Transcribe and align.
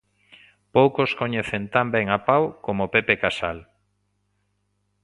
Poucos 0.75 1.11
coñecen 1.21 1.63
tan 1.73 1.87
ben 1.95 2.05
a 2.15 2.17
Pau 2.27 2.43
como 2.65 2.91
Pepe 2.93 3.15
Casal. 3.23 3.57